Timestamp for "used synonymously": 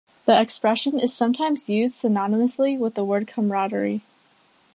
1.69-2.75